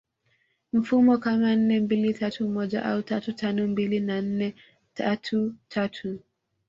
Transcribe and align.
mfumo 0.73 1.17
kama 1.17 1.55
nne 1.55 1.79
mbili 1.79 2.13
tatu 2.13 2.49
moja 2.49 2.85
au 2.85 3.01
tatu 3.01 3.33
tano 3.33 3.67
mbili 3.67 3.99
na 3.99 4.21
nne 4.21 4.55
tatu 4.93 5.55
tatu 5.67 6.19